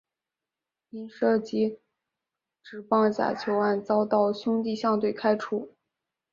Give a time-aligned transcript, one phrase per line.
[0.89, 1.77] 因涉及
[2.63, 5.75] 职棒假球案遭到兄弟象队开除。